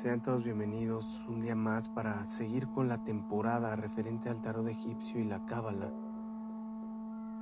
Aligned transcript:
Sean 0.00 0.22
todos 0.22 0.42
bienvenidos 0.44 1.26
un 1.28 1.42
día 1.42 1.54
más 1.54 1.90
para 1.90 2.24
seguir 2.24 2.66
con 2.68 2.88
la 2.88 3.04
temporada 3.04 3.76
referente 3.76 4.30
al 4.30 4.40
tarot 4.40 4.66
egipcio 4.66 5.20
y 5.20 5.24
la 5.24 5.44
cábala. 5.44 5.92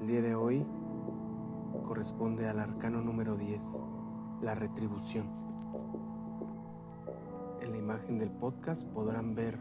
El 0.00 0.08
día 0.08 0.22
de 0.22 0.34
hoy 0.34 0.66
corresponde 1.86 2.48
al 2.48 2.58
arcano 2.58 3.00
número 3.00 3.36
10, 3.36 3.84
la 4.40 4.56
retribución. 4.56 5.30
En 7.60 7.70
la 7.70 7.78
imagen 7.78 8.18
del 8.18 8.32
podcast 8.32 8.88
podrán 8.88 9.36
ver 9.36 9.56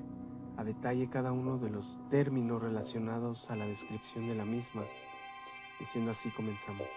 a 0.58 0.64
detalle 0.64 1.08
cada 1.08 1.34
uno 1.34 1.60
de 1.60 1.70
los 1.70 2.00
términos 2.10 2.64
relacionados 2.64 3.52
a 3.52 3.56
la 3.56 3.68
descripción 3.68 4.28
de 4.28 4.34
la 4.34 4.46
misma, 4.46 4.86
y 5.80 5.86
siendo 5.86 6.10
así 6.10 6.32
comenzamos. 6.32 6.88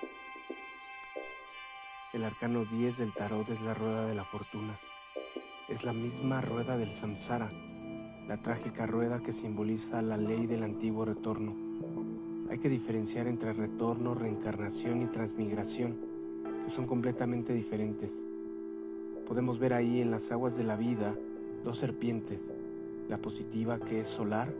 El 2.14 2.24
arcano 2.24 2.64
10 2.64 2.96
del 2.96 3.12
tarot 3.12 3.50
es 3.50 3.60
la 3.60 3.74
rueda 3.74 4.06
de 4.06 4.14
la 4.14 4.24
fortuna 4.24 4.80
es 5.70 5.84
la 5.84 5.92
misma 5.92 6.40
rueda 6.40 6.76
del 6.76 6.90
samsara, 6.90 7.48
la 8.26 8.42
trágica 8.42 8.86
rueda 8.86 9.22
que 9.22 9.32
simboliza 9.32 10.02
la 10.02 10.16
ley 10.16 10.48
del 10.48 10.64
antiguo 10.64 11.04
retorno. 11.04 11.54
Hay 12.50 12.58
que 12.58 12.68
diferenciar 12.68 13.28
entre 13.28 13.52
retorno, 13.52 14.16
reencarnación 14.16 15.00
y 15.00 15.06
transmigración, 15.06 15.96
que 16.64 16.70
son 16.70 16.88
completamente 16.88 17.54
diferentes. 17.54 18.26
Podemos 19.28 19.60
ver 19.60 19.72
ahí 19.72 20.00
en 20.00 20.10
las 20.10 20.32
aguas 20.32 20.56
de 20.56 20.64
la 20.64 20.74
vida 20.74 21.16
dos 21.64 21.78
serpientes, 21.78 22.52
la 23.08 23.18
positiva 23.18 23.78
que 23.78 24.00
es 24.00 24.08
solar, 24.08 24.52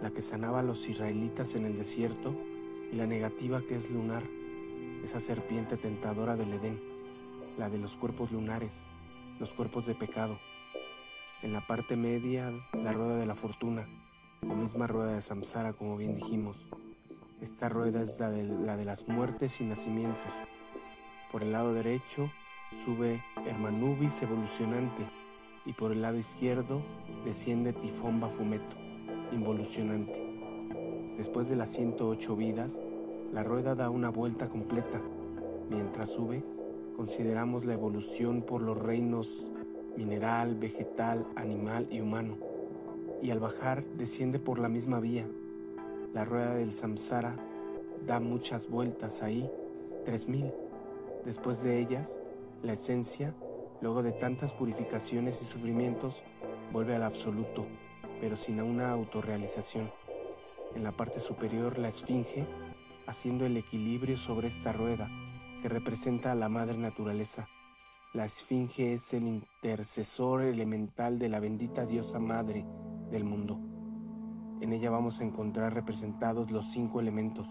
la 0.00 0.12
que 0.12 0.22
sanaba 0.22 0.60
a 0.60 0.64
los 0.64 0.88
israelitas 0.88 1.56
en 1.56 1.66
el 1.66 1.76
desierto, 1.76 2.36
y 2.92 2.94
la 2.96 3.08
negativa 3.08 3.62
que 3.62 3.74
es 3.74 3.90
lunar, 3.90 4.22
esa 5.02 5.20
serpiente 5.20 5.76
tentadora 5.76 6.36
del 6.36 6.52
Edén, 6.52 6.80
la 7.58 7.68
de 7.68 7.78
los 7.78 7.96
cuerpos 7.96 8.30
lunares, 8.30 8.86
los 9.40 9.52
cuerpos 9.54 9.86
de 9.86 9.96
pecado. 9.96 10.38
En 11.42 11.52
la 11.52 11.66
parte 11.66 11.96
media, 11.96 12.52
la 12.72 12.92
rueda 12.92 13.16
de 13.16 13.26
la 13.26 13.34
fortuna, 13.34 13.88
o 14.48 14.54
misma 14.54 14.86
rueda 14.86 15.16
de 15.16 15.22
Samsara, 15.22 15.72
como 15.72 15.96
bien 15.96 16.14
dijimos. 16.14 16.56
Esta 17.40 17.68
rueda 17.68 18.00
es 18.00 18.20
la 18.20 18.30
de, 18.30 18.44
la 18.44 18.76
de 18.76 18.84
las 18.84 19.08
muertes 19.08 19.60
y 19.60 19.64
nacimientos. 19.64 20.32
Por 21.32 21.42
el 21.42 21.50
lado 21.50 21.74
derecho 21.74 22.30
sube 22.84 23.24
Hermanubis 23.44 24.22
evolucionante 24.22 25.10
y 25.66 25.72
por 25.72 25.90
el 25.90 26.02
lado 26.02 26.16
izquierdo 26.16 26.80
desciende 27.24 27.72
Tifón 27.72 28.20
Bafumeto, 28.20 28.76
involucionante. 29.32 30.22
Después 31.16 31.48
de 31.48 31.56
las 31.56 31.72
108 31.72 32.36
vidas, 32.36 32.80
la 33.32 33.42
rueda 33.42 33.74
da 33.74 33.90
una 33.90 34.10
vuelta 34.10 34.48
completa. 34.48 35.02
Mientras 35.68 36.10
sube, 36.10 36.44
consideramos 36.96 37.64
la 37.64 37.72
evolución 37.72 38.42
por 38.42 38.62
los 38.62 38.78
reinos 38.78 39.48
mineral, 39.96 40.54
vegetal, 40.56 41.26
animal 41.36 41.86
y 41.90 42.00
humano, 42.00 42.36
y 43.22 43.30
al 43.30 43.40
bajar 43.40 43.84
desciende 43.84 44.38
por 44.38 44.58
la 44.58 44.68
misma 44.68 45.00
vía. 45.00 45.28
La 46.12 46.24
rueda 46.24 46.54
del 46.54 46.72
samsara 46.72 47.36
da 48.06 48.20
muchas 48.20 48.68
vueltas 48.68 49.22
ahí, 49.22 49.50
tres 50.04 50.28
mil. 50.28 50.52
Después 51.24 51.62
de 51.62 51.80
ellas, 51.80 52.18
la 52.62 52.72
esencia, 52.72 53.34
luego 53.80 54.02
de 54.02 54.12
tantas 54.12 54.54
purificaciones 54.54 55.40
y 55.42 55.44
sufrimientos, 55.44 56.22
vuelve 56.72 56.96
al 56.96 57.02
absoluto, 57.02 57.66
pero 58.20 58.36
sin 58.36 58.60
una 58.60 58.90
autorrealización. 58.90 59.90
En 60.74 60.84
la 60.84 60.92
parte 60.92 61.20
superior, 61.20 61.78
la 61.78 61.88
esfinge, 61.88 62.46
haciendo 63.06 63.46
el 63.46 63.56
equilibrio 63.56 64.16
sobre 64.16 64.48
esta 64.48 64.72
rueda, 64.72 65.08
que 65.60 65.68
representa 65.68 66.32
a 66.32 66.34
la 66.34 66.48
madre 66.48 66.76
naturaleza 66.76 67.48
la 68.14 68.26
esfinge 68.26 68.92
es 68.92 69.14
el 69.14 69.26
intercesor 69.26 70.42
elemental 70.42 71.18
de 71.18 71.30
la 71.30 71.40
bendita 71.40 71.86
diosa 71.86 72.18
madre 72.18 72.66
del 73.10 73.24
mundo. 73.24 73.58
En 74.60 74.74
ella 74.74 74.90
vamos 74.90 75.20
a 75.20 75.24
encontrar 75.24 75.72
representados 75.72 76.50
los 76.50 76.70
cinco 76.70 77.00
elementos. 77.00 77.48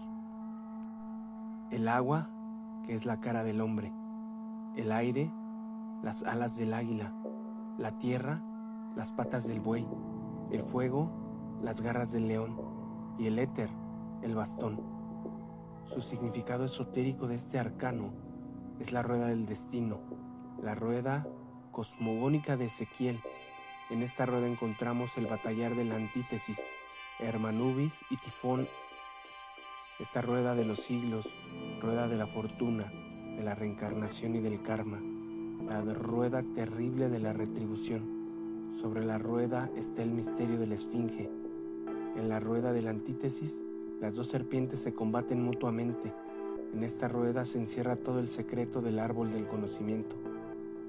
El 1.72 1.88
agua, 1.88 2.30
que 2.86 2.94
es 2.94 3.06
la 3.06 3.18
cara 3.20 3.42
del 3.42 3.60
hombre. 3.60 3.92
El 4.76 4.92
aire, 4.92 5.32
las 6.00 6.22
alas 6.22 6.56
del 6.56 6.74
águila. 6.74 7.12
La 7.76 7.98
tierra, 7.98 8.40
las 8.94 9.10
patas 9.10 9.48
del 9.48 9.58
buey. 9.58 9.84
El 10.52 10.62
fuego, 10.62 11.58
las 11.60 11.82
garras 11.82 12.12
del 12.12 12.28
león. 12.28 12.56
Y 13.18 13.26
el 13.26 13.40
éter, 13.40 13.68
el 14.22 14.36
bastón. 14.36 14.80
Su 15.86 16.02
significado 16.02 16.66
esotérico 16.66 17.26
de 17.26 17.34
este 17.34 17.58
arcano 17.58 18.12
es 18.78 18.92
la 18.92 19.02
rueda 19.02 19.26
del 19.26 19.44
destino 19.44 20.11
la 20.62 20.76
rueda 20.76 21.26
cosmogónica 21.72 22.56
de 22.56 22.66
Ezequiel. 22.66 23.20
En 23.90 24.02
esta 24.02 24.26
rueda 24.26 24.46
encontramos 24.46 25.18
el 25.18 25.26
batallar 25.26 25.74
de 25.74 25.84
la 25.84 25.96
antítesis, 25.96 26.60
Hermanubis 27.18 28.04
y 28.10 28.16
Tifón. 28.16 28.68
Esta 29.98 30.22
rueda 30.22 30.54
de 30.54 30.64
los 30.64 30.78
siglos, 30.78 31.28
rueda 31.80 32.06
de 32.06 32.16
la 32.16 32.28
fortuna, 32.28 32.92
de 33.36 33.42
la 33.42 33.56
reencarnación 33.56 34.36
y 34.36 34.40
del 34.40 34.62
karma, 34.62 35.00
la 35.66 35.82
rueda 35.94 36.44
terrible 36.54 37.08
de 37.08 37.18
la 37.18 37.32
retribución. 37.32 38.76
Sobre 38.80 39.04
la 39.04 39.18
rueda 39.18 39.68
está 39.76 40.02
el 40.02 40.12
misterio 40.12 40.58
de 40.58 40.68
la 40.68 40.76
esfinge. 40.76 41.28
En 42.16 42.28
la 42.28 42.38
rueda 42.38 42.72
de 42.72 42.82
la 42.82 42.90
antítesis, 42.90 43.62
las 44.00 44.14
dos 44.14 44.28
serpientes 44.28 44.80
se 44.80 44.94
combaten 44.94 45.42
mutuamente. 45.42 46.14
En 46.72 46.84
esta 46.84 47.08
rueda 47.08 47.44
se 47.46 47.58
encierra 47.58 47.96
todo 47.96 48.20
el 48.20 48.28
secreto 48.28 48.80
del 48.80 49.00
árbol 49.00 49.32
del 49.32 49.46
conocimiento. 49.46 50.31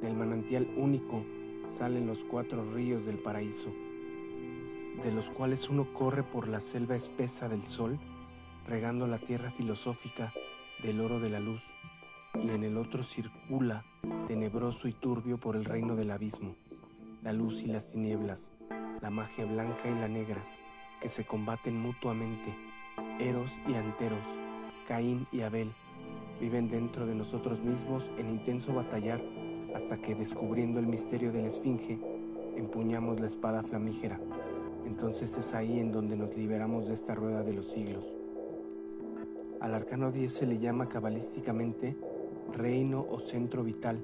Del 0.04 0.18
manantial 0.18 0.68
único 0.76 1.24
salen 1.66 2.08
los 2.08 2.26
cuatro 2.26 2.70
ríos 2.74 3.06
del 3.06 3.20
paraíso, 3.20 3.70
de 5.02 5.14
los 5.14 5.30
cuales 5.30 5.70
uno 5.70 5.94
corre 5.94 6.24
por 6.24 6.50
la 6.50 6.60
selva 6.60 6.98
espesa 6.98 7.48
del 7.48 7.64
sol, 7.64 7.98
regando 8.68 9.08
la 9.08 9.18
tierra 9.18 9.50
filosófica 9.52 10.34
del 10.84 11.00
oro 11.00 11.22
de 11.22 11.30
la 11.30 11.40
luz, 11.40 11.62
y 12.34 12.50
en 12.50 12.66
el 12.66 12.76
otro 12.76 13.06
circula, 13.06 13.86
tenebroso 14.28 14.90
y 14.90 14.92
turbio 14.92 15.38
por 15.38 15.56
el 15.56 15.64
reino 15.64 15.96
del 15.96 16.12
abismo, 16.12 16.58
la 17.22 17.32
luz 17.32 17.64
y 17.64 17.68
las 17.68 17.94
tinieblas, 17.94 18.52
la 19.02 19.10
magia 19.10 19.46
blanca 19.46 19.90
y 19.90 19.96
la 19.96 20.10
negra, 20.10 20.44
que 21.00 21.08
se 21.08 21.24
combaten 21.24 21.80
mutuamente, 21.80 22.54
Eros 23.22 23.54
y 23.70 23.76
Anteros, 23.76 24.28
Caín 24.86 25.28
y 25.32 25.44
Abel, 25.44 25.72
viven 26.42 26.70
dentro 26.70 27.06
de 27.06 27.16
nosotros 27.16 27.62
mismos 27.62 28.12
en 28.18 28.30
intenso 28.30 28.74
batallar 28.74 29.22
hasta 29.74 29.98
que 30.02 30.16
descubriendo 30.16 30.80
el 30.80 30.88
misterio 30.88 31.32
de 31.32 31.42
la 31.42 31.48
Esfinge, 31.48 32.00
empuñamos 32.56 33.20
la 33.20 33.28
espada 33.28 33.64
flamígera. 33.64 34.20
Entonces 34.86 35.38
es 35.38 35.54
ahí 35.54 35.80
en 35.80 35.92
donde 35.92 36.16
nos 36.16 36.36
liberamos 36.36 36.88
de 36.88 36.94
esta 36.94 37.16
rueda 37.16 37.44
de 37.44 37.54
los 37.54 37.68
siglos. 37.68 38.06
Al 39.60 39.74
arcano 39.74 40.12
10 40.12 40.32
se 40.32 40.46
le 40.46 40.60
llama 40.60 40.90
cabalísticamente 40.90 41.96
reino 42.52 43.06
o 43.10 43.20
centro 43.20 43.64
vital. 43.64 44.00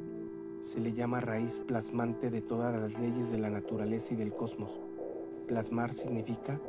Se 0.61 0.79
le 0.79 0.93
llama 0.93 1.21
raíz 1.21 1.59
plasmante 1.59 2.31
de 2.31 2.41
todas 2.41 2.75
las 2.75 2.99
leyes 2.99 3.31
de 3.31 3.37
la 3.37 3.49
naturaleza 3.49 4.13
y 4.13 4.17
del 4.17 4.33
cosmos. 4.33 4.79
Plasmar 5.47 5.93
significa 5.93 6.59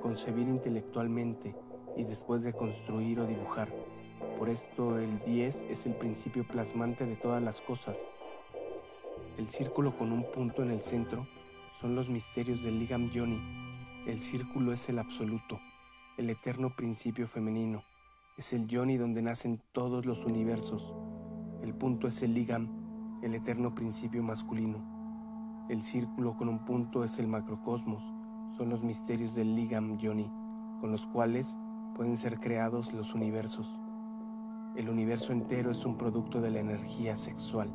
concebir 0.00 0.48
intelectualmente 0.48 1.54
y 1.96 2.04
después 2.04 2.42
de 2.42 2.52
construir 2.52 3.20
o 3.20 3.26
dibujar. 3.26 3.68
Por 4.38 4.48
esto 4.48 4.98
el 4.98 5.20
10 5.20 5.66
es 5.68 5.86
el 5.86 5.94
principio 5.94 6.46
plasmante 6.46 7.06
de 7.06 7.16
todas 7.16 7.42
las 7.42 7.60
cosas 7.60 7.96
el 9.38 9.46
círculo 9.46 9.96
con 9.96 10.10
un 10.10 10.24
punto 10.32 10.64
en 10.64 10.72
el 10.72 10.82
centro 10.82 11.28
son 11.80 11.94
los 11.94 12.08
misterios 12.08 12.60
del 12.64 12.80
Ligam 12.80 13.08
Yoni. 13.08 13.40
El 14.04 14.20
círculo 14.20 14.72
es 14.72 14.88
el 14.88 14.98
absoluto, 14.98 15.60
el 16.16 16.28
eterno 16.28 16.74
principio 16.74 17.28
femenino. 17.28 17.84
Es 18.36 18.52
el 18.52 18.66
Yoni 18.66 18.96
donde 18.96 19.22
nacen 19.22 19.62
todos 19.70 20.04
los 20.06 20.24
universos. 20.24 20.92
El 21.62 21.72
punto 21.72 22.08
es 22.08 22.20
el 22.24 22.34
Ligam, 22.34 23.20
el 23.22 23.32
eterno 23.32 23.76
principio 23.76 24.24
masculino. 24.24 25.66
El 25.70 25.84
círculo 25.84 26.36
con 26.36 26.48
un 26.48 26.64
punto 26.64 27.04
es 27.04 27.20
el 27.20 27.28
macrocosmos. 27.28 28.02
Son 28.56 28.68
los 28.68 28.82
misterios 28.82 29.36
del 29.36 29.54
Ligam 29.54 29.98
Yoni, 29.98 30.28
con 30.80 30.90
los 30.90 31.06
cuales 31.06 31.56
pueden 31.94 32.16
ser 32.16 32.40
creados 32.40 32.92
los 32.92 33.14
universos. 33.14 33.78
El 34.74 34.88
universo 34.88 35.32
entero 35.32 35.70
es 35.70 35.86
un 35.86 35.96
producto 35.96 36.40
de 36.40 36.50
la 36.50 36.58
energía 36.58 37.16
sexual. 37.16 37.70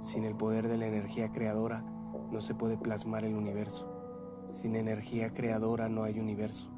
Sin 0.00 0.24
el 0.24 0.36
poder 0.36 0.68
de 0.68 0.78
la 0.78 0.86
energía 0.86 1.32
creadora 1.32 1.82
no 2.30 2.40
se 2.40 2.54
puede 2.54 2.78
plasmar 2.78 3.24
el 3.24 3.34
universo. 3.34 3.90
Sin 4.52 4.76
energía 4.76 5.34
creadora 5.34 5.88
no 5.88 6.04
hay 6.04 6.20
universo. 6.20 6.70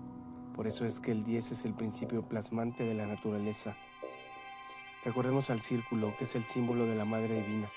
Por 0.54 0.66
eso 0.66 0.86
es 0.86 1.00
que 1.00 1.12
el 1.12 1.22
10 1.24 1.52
es 1.52 1.64
el 1.66 1.74
principio 1.74 2.26
plasmante 2.26 2.84
de 2.84 2.94
la 2.94 3.06
naturaleza. 3.06 3.76
Recordemos 5.04 5.50
al 5.50 5.60
círculo, 5.60 6.14
que 6.16 6.24
es 6.24 6.34
el 6.34 6.44
símbolo 6.44 6.86
de 6.86 6.94
la 6.94 7.04
Madre 7.04 7.42
Divina. 7.42 7.70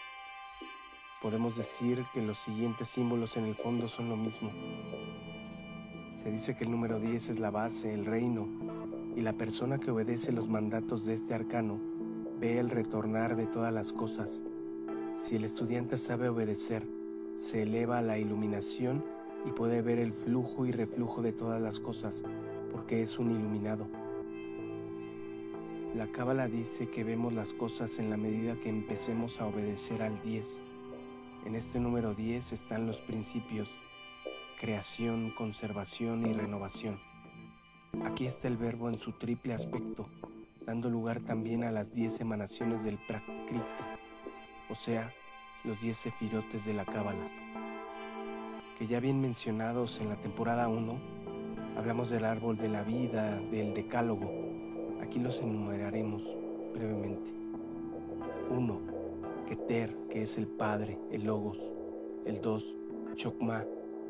Podemos 1.21 1.57
decir 1.57 2.05
que 2.13 2.21
los 2.21 2.37
siguientes 2.37 2.87
símbolos 2.87 3.35
en 3.35 3.45
el 3.45 3.55
fondo 3.55 3.87
son 3.87 4.09
lo 4.09 4.17
mismo. 4.17 4.49
Se 6.15 6.31
dice 6.31 6.55
que 6.55 6.63
el 6.63 6.71
número 6.71 6.99
10 6.99 7.29
es 7.29 7.39
la 7.39 7.51
base, 7.51 7.93
el 7.93 8.05
reino, 8.05 8.47
y 9.15 9.21
la 9.21 9.33
persona 9.33 9.77
que 9.77 9.91
obedece 9.91 10.31
los 10.31 10.47
mandatos 10.47 11.05
de 11.05 11.13
este 11.13 11.33
arcano 11.33 11.79
ve 12.39 12.59
el 12.59 12.69
retornar 12.69 13.35
de 13.35 13.45
todas 13.45 13.73
las 13.73 13.93
cosas 13.93 14.43
si 15.15 15.35
el 15.35 15.43
estudiante 15.43 15.97
sabe 15.97 16.29
obedecer, 16.29 16.83
se 17.35 17.63
eleva 17.63 17.99
a 17.99 18.01
la 18.01 18.17
iluminación 18.17 19.03
y 19.45 19.51
puede 19.51 19.81
ver 19.81 19.99
el 19.99 20.13
flujo 20.13 20.65
y 20.65 20.71
reflujo 20.71 21.21
de 21.21 21.33
todas 21.33 21.61
las 21.61 21.79
cosas, 21.79 22.23
porque 22.71 23.01
es 23.01 23.19
un 23.19 23.31
iluminado. 23.31 23.87
La 25.95 26.07
Cábala 26.07 26.47
dice 26.47 26.89
que 26.89 27.03
vemos 27.03 27.33
las 27.33 27.53
cosas 27.53 27.99
en 27.99 28.09
la 28.09 28.17
medida 28.17 28.59
que 28.59 28.69
empecemos 28.69 29.39
a 29.39 29.45
obedecer 29.45 30.01
al 30.01 30.19
10. 30.23 30.61
En 31.45 31.55
este 31.55 31.79
número 31.79 32.15
10 32.15 32.51
están 32.53 32.87
los 32.87 32.99
principios, 33.01 33.69
creación, 34.59 35.31
conservación 35.37 36.25
y 36.25 36.33
renovación. 36.33 36.99
Aquí 38.05 38.25
está 38.25 38.47
el 38.47 38.57
verbo 38.57 38.89
en 38.89 38.97
su 38.97 39.11
triple 39.11 39.53
aspecto, 39.53 40.07
dando 40.65 40.89
lugar 40.89 41.19
también 41.19 41.63
a 41.63 41.71
las 41.71 41.93
10 41.93 42.21
emanaciones 42.21 42.83
del 42.83 42.97
Prakriti, 42.97 43.83
o 44.73 44.75
sea, 44.75 45.13
los 45.63 45.79
10 45.81 45.95
sefirotes 45.95 46.65
de 46.65 46.73
la 46.73 46.83
Cábala 46.83 47.29
que 48.77 48.87
ya 48.87 48.99
bien 48.99 49.21
mencionados 49.21 50.01
en 50.01 50.09
la 50.09 50.15
temporada 50.15 50.67
1, 50.67 50.99
hablamos 51.77 52.09
del 52.09 52.25
árbol 52.25 52.57
de 52.57 52.69
la 52.69 52.83
vida, 52.83 53.39
del 53.51 53.75
decálogo. 53.75 54.31
Aquí 54.99 55.19
los 55.19 55.39
enumeraremos 55.41 56.23
brevemente. 56.73 57.31
1. 58.49 58.79
Keter, 59.47 59.95
que 60.09 60.23
es 60.23 60.39
el 60.39 60.47
Padre, 60.47 60.97
el 61.11 61.25
Logos. 61.25 61.59
El 62.25 62.41
2. 62.41 62.75
Chokma, 63.13 63.63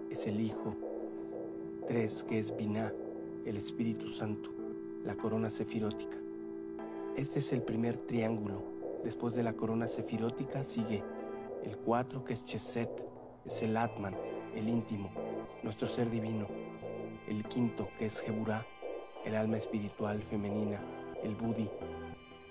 es 0.10 0.28
el 0.28 0.40
Hijo. 0.40 0.78
3. 1.90 2.24
Que 2.24 2.40
es 2.40 2.56
Binah, 2.56 2.94
el 3.46 3.58
Espíritu 3.58 4.08
Santo, 4.08 4.50
la 5.04 5.16
corona 5.16 5.50
sefirótica. 5.50 6.18
Este 7.18 7.40
es 7.40 7.52
el 7.52 7.64
primer 7.64 7.98
triángulo. 7.98 8.73
Después 9.04 9.36
de 9.36 9.44
la 9.44 9.54
corona 9.54 9.88
sefirótica 9.88 10.64
sigue 10.64 11.04
el 11.64 11.78
4, 11.78 12.24
que 12.24 12.34
es 12.34 12.46
Cheset, 12.46 13.06
es 13.46 13.62
el 13.62 13.76
Atman, 13.76 14.16
el 14.56 14.70
íntimo, 14.70 15.12
nuestro 15.62 15.88
ser 15.88 16.10
divino. 16.10 16.48
El 17.28 17.46
quinto, 17.46 17.90
que 17.98 18.06
es 18.06 18.20
Jeburá, 18.20 18.66
el 19.26 19.36
alma 19.36 19.58
espiritual 19.58 20.22
femenina, 20.24 20.82
el 21.24 21.36
Budi. 21.36 21.70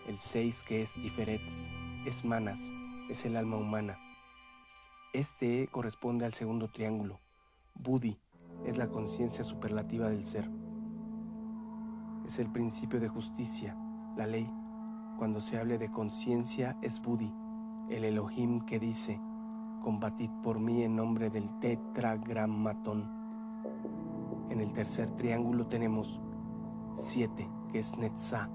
El 0.06 0.19
seis, 0.19 0.64
que 0.64 0.82
es 0.82 0.94
Tiferet, 0.94 1.40
es 2.06 2.25
Manas, 2.25 2.72
es 3.08 3.25
el 3.25 3.37
alma 3.37 3.56
humana. 3.56 3.98
Este 5.12 5.69
corresponde 5.69 6.25
al 6.25 6.32
segundo 6.32 6.69
triángulo. 6.69 7.20
Budi 7.75 8.19
es 8.66 8.78
la 8.78 8.88
conciencia 8.88 9.44
superlativa 9.44 10.08
del 10.08 10.25
ser. 10.25 10.48
Es 12.26 12.38
el 12.38 12.50
principio 12.50 12.98
de 12.98 13.08
justicia, 13.08 13.76
la 14.16 14.26
ley. 14.26 14.50
Cuando 15.22 15.40
se 15.40 15.56
hable 15.56 15.78
de 15.78 15.88
conciencia 15.88 16.76
es 16.82 17.00
Budi, 17.00 17.32
el 17.88 18.02
Elohim 18.02 18.60
que 18.66 18.80
dice, 18.80 19.20
combatid 19.80 20.28
por 20.42 20.58
mí 20.58 20.82
en 20.82 20.96
nombre 20.96 21.30
del 21.30 21.48
tetragramatón. 21.60 23.08
En 24.50 24.60
el 24.60 24.72
tercer 24.72 25.14
triángulo 25.14 25.69
tenemos 25.69 26.20
siete, 26.96 27.48
que 27.70 27.78
es 27.78 27.96
Netzah, 27.98 28.50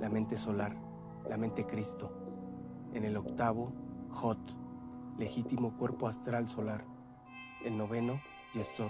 la 0.00 0.08
mente 0.08 0.38
solar, 0.38 0.74
la 1.28 1.36
mente 1.36 1.66
Cristo. 1.66 2.10
En 2.94 3.04
el 3.04 3.14
octavo, 3.18 3.74
Hot, 4.12 4.40
legítimo 5.18 5.76
cuerpo 5.76 6.08
astral 6.08 6.48
solar. 6.48 6.82
El 7.62 7.76
noveno, 7.76 8.22
Yesod, 8.54 8.88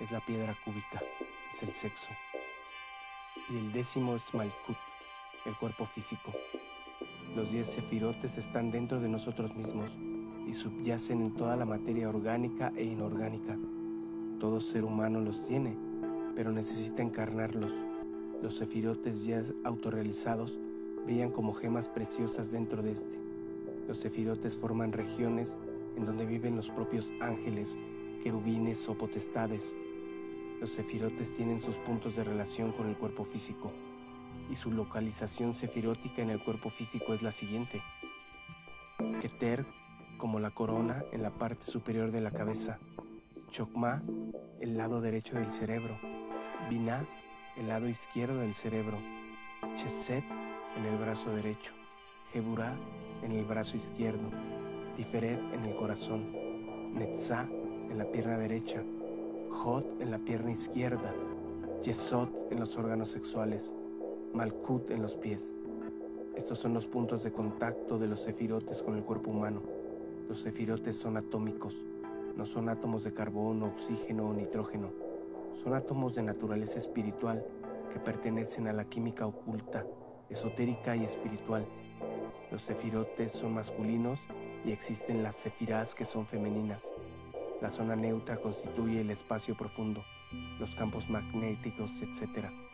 es 0.00 0.10
la 0.10 0.18
piedra 0.26 0.56
cúbica, 0.64 1.00
es 1.52 1.62
el 1.62 1.72
sexo. 1.72 2.10
Y 3.48 3.58
el 3.58 3.70
décimo 3.70 4.16
es 4.16 4.34
Malkut, 4.34 4.76
el 5.44 5.56
cuerpo 5.56 5.86
físico. 5.86 6.32
Los 7.34 7.50
diez 7.50 7.66
sefirotes 7.68 8.38
están 8.38 8.70
dentro 8.70 9.00
de 9.00 9.08
nosotros 9.08 9.54
mismos 9.54 9.90
y 10.46 10.54
subyacen 10.54 11.20
en 11.20 11.34
toda 11.34 11.56
la 11.56 11.66
materia 11.66 12.08
orgánica 12.08 12.72
e 12.76 12.84
inorgánica. 12.84 13.58
Todo 14.40 14.60
ser 14.60 14.84
humano 14.84 15.20
los 15.20 15.46
tiene, 15.46 15.76
pero 16.34 16.52
necesita 16.52 17.02
encarnarlos. 17.02 17.72
Los 18.42 18.56
sefirotes 18.56 19.24
ya 19.24 19.42
autorrealizados 19.64 20.58
brillan 21.04 21.30
como 21.30 21.52
gemas 21.52 21.88
preciosas 21.88 22.50
dentro 22.50 22.82
de 22.82 22.92
este. 22.92 23.18
Los 23.86 23.98
sefirotes 23.98 24.56
forman 24.56 24.92
regiones 24.92 25.56
en 25.96 26.06
donde 26.06 26.26
viven 26.26 26.56
los 26.56 26.70
propios 26.70 27.10
ángeles, 27.20 27.78
querubines 28.22 28.88
o 28.88 28.94
potestades. 28.96 29.76
Los 30.60 30.70
sefirotes 30.70 31.32
tienen 31.32 31.60
sus 31.60 31.76
puntos 31.78 32.16
de 32.16 32.24
relación 32.24 32.72
con 32.72 32.88
el 32.88 32.96
cuerpo 32.96 33.24
físico 33.24 33.72
y 34.50 34.56
su 34.56 34.70
localización 34.70 35.54
sefirótica 35.54 36.22
en 36.22 36.30
el 36.30 36.42
cuerpo 36.42 36.70
físico 36.70 37.14
es 37.14 37.22
la 37.22 37.32
siguiente. 37.32 37.82
Keter 39.20 39.66
como 40.16 40.40
la 40.40 40.50
corona 40.50 41.04
en 41.12 41.22
la 41.22 41.30
parte 41.30 41.64
superior 41.64 42.10
de 42.10 42.20
la 42.20 42.30
cabeza, 42.30 42.78
Chokma, 43.50 44.02
el 44.60 44.76
lado 44.76 45.00
derecho 45.00 45.36
del 45.36 45.52
cerebro, 45.52 45.98
Binah, 46.68 47.06
el 47.56 47.68
lado 47.68 47.88
izquierdo 47.88 48.40
del 48.40 48.54
cerebro, 48.54 48.98
Cheset, 49.74 50.24
en 50.76 50.84
el 50.84 50.96
brazo 50.98 51.34
derecho, 51.34 51.72
Jeburá, 52.32 52.76
en 53.22 53.32
el 53.32 53.44
brazo 53.44 53.76
izquierdo, 53.76 54.30
Tiferet, 54.96 55.40
en 55.54 55.64
el 55.64 55.74
corazón, 55.74 56.32
Netzah, 56.94 57.48
en 57.90 57.98
la 57.98 58.04
pierna 58.10 58.38
derecha, 58.38 58.82
Hot, 59.50 60.00
en 60.00 60.10
la 60.10 60.18
pierna 60.18 60.52
izquierda, 60.52 61.14
Yesod, 61.82 62.28
en 62.50 62.60
los 62.60 62.76
órganos 62.76 63.10
sexuales, 63.10 63.74
Malkut, 64.34 64.90
en 64.90 65.02
los 65.02 65.16
pies. 65.16 65.54
Estos 66.36 66.58
son 66.58 66.74
los 66.74 66.86
puntos 66.86 67.24
de 67.24 67.32
contacto 67.32 67.98
de 67.98 68.06
los 68.06 68.20
sefirotes 68.20 68.82
con 68.82 68.96
el 68.96 69.02
cuerpo 69.02 69.30
humano. 69.30 69.62
Los 70.28 70.42
cefirotes 70.42 70.96
son 70.96 71.16
atómicos, 71.16 71.74
no 72.36 72.46
son 72.46 72.68
átomos 72.68 73.02
de 73.04 73.12
carbono, 73.14 73.66
oxígeno 73.66 74.28
o 74.28 74.34
nitrógeno. 74.34 74.90
Son 75.54 75.74
átomos 75.74 76.14
de 76.14 76.22
naturaleza 76.22 76.78
espiritual 76.78 77.44
que 77.92 77.98
pertenecen 77.98 78.68
a 78.68 78.72
la 78.72 78.84
química 78.84 79.26
oculta, 79.26 79.86
esotérica 80.28 80.94
y 80.94 81.04
espiritual. 81.04 81.66
Los 82.52 82.64
cefirotes 82.64 83.32
son 83.32 83.54
masculinos 83.54 84.20
y 84.64 84.72
existen 84.72 85.22
las 85.22 85.36
cefirás 85.42 85.94
que 85.94 86.04
son 86.04 86.26
femeninas. 86.26 86.92
La 87.60 87.70
zona 87.70 87.96
neutra 87.96 88.36
constituye 88.36 89.00
el 89.00 89.10
espacio 89.10 89.56
profundo, 89.56 90.04
los 90.60 90.74
campos 90.76 91.10
magnéticos, 91.10 91.90
etc. 92.02 92.67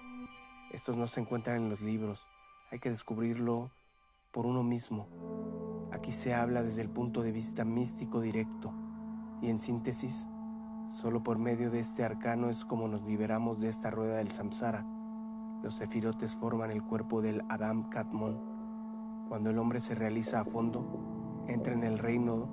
Estos 0.74 0.96
no 0.96 1.06
se 1.06 1.20
encuentran 1.20 1.58
en 1.58 1.70
los 1.70 1.80
libros, 1.80 2.26
hay 2.72 2.80
que 2.80 2.90
descubrirlo 2.90 3.70
por 4.32 4.44
uno 4.44 4.64
mismo. 4.64 5.06
Aquí 5.92 6.10
se 6.10 6.34
habla 6.34 6.64
desde 6.64 6.82
el 6.82 6.90
punto 6.90 7.22
de 7.22 7.30
vista 7.30 7.64
místico 7.64 8.20
directo 8.20 8.74
y 9.40 9.50
en 9.50 9.60
síntesis, 9.60 10.26
solo 10.90 11.22
por 11.22 11.38
medio 11.38 11.70
de 11.70 11.78
este 11.78 12.02
arcano 12.02 12.50
es 12.50 12.64
como 12.64 12.88
nos 12.88 13.02
liberamos 13.02 13.60
de 13.60 13.68
esta 13.68 13.92
rueda 13.92 14.16
del 14.16 14.32
samsara. 14.32 14.84
Los 15.62 15.76
sefirotes 15.76 16.34
forman 16.34 16.72
el 16.72 16.82
cuerpo 16.82 17.22
del 17.22 17.44
Adam 17.48 17.88
Katmon. 17.88 19.26
Cuando 19.28 19.50
el 19.50 19.58
hombre 19.60 19.78
se 19.78 19.94
realiza 19.94 20.40
a 20.40 20.44
fondo, 20.44 21.44
entra 21.46 21.72
en 21.72 21.84
el 21.84 22.00
reino, 22.00 22.48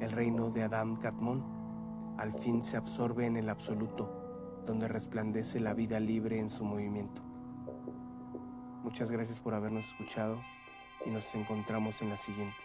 el 0.00 0.12
reino 0.12 0.50
de 0.50 0.64
Adam 0.64 0.96
Katmon. 0.96 1.42
Al 2.18 2.34
fin 2.34 2.62
se 2.62 2.76
absorbe 2.76 3.24
en 3.24 3.38
el 3.38 3.48
absoluto, 3.48 4.62
donde 4.66 4.86
resplandece 4.86 5.60
la 5.60 5.72
vida 5.72 5.98
libre 5.98 6.40
en 6.40 6.50
su 6.50 6.62
movimiento. 6.62 7.27
Muchas 8.82 9.10
gracias 9.10 9.40
por 9.40 9.54
habernos 9.54 9.86
escuchado 9.86 10.40
y 11.04 11.10
nos 11.10 11.34
encontramos 11.34 12.00
en 12.02 12.10
la 12.10 12.16
siguiente. 12.16 12.56